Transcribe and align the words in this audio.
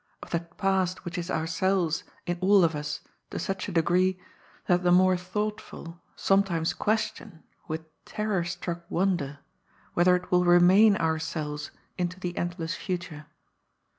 Of 0.23 0.31
that 0.31 0.57
past 0.57 1.05
which 1.05 1.15
is 1.19 1.29
ourselves 1.29 2.03
in 2.25 2.39
all 2.41 2.63
of 2.63 2.73
us 2.73 3.01
to 3.29 3.37
such 3.37 3.69
a 3.69 3.71
degree 3.71 4.19
that 4.65 4.81
the 4.81 4.91
more 4.91 5.15
thoughtful 5.15 6.01
sometimes 6.15 6.73
question 6.73 7.43
with 7.67 7.81
terror 8.03 8.43
struck 8.43 8.89
wonder 8.89 9.41
whether 9.93 10.15
it 10.15 10.31
will 10.31 10.43
remain 10.43 10.97
ourselves 10.97 11.69
into 11.99 12.19
the 12.19 12.35
endless 12.35 12.73
future 12.73 13.27